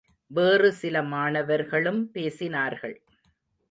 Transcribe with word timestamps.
வேறு 0.31 0.71
சில 0.71 1.03
மாணவர்களும் 1.03 2.11
பேசினார்கள். 2.13 2.97